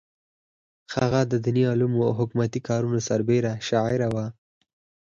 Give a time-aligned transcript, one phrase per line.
[0.95, 4.25] هغه د دیني علومو او حکومتي کارونو سربېره شاعره وه.